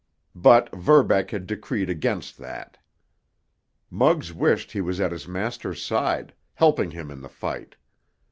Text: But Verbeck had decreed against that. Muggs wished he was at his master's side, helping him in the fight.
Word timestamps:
But 0.33 0.73
Verbeck 0.75 1.29
had 1.29 1.45
decreed 1.45 1.87
against 1.87 2.39
that. 2.39 2.79
Muggs 3.91 4.33
wished 4.33 4.71
he 4.71 4.81
was 4.81 4.99
at 4.99 5.11
his 5.11 5.27
master's 5.27 5.85
side, 5.85 6.33
helping 6.55 6.89
him 6.89 7.11
in 7.11 7.21
the 7.21 7.29
fight. 7.29 7.75